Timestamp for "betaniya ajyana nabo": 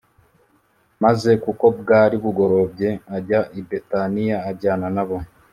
3.69-5.17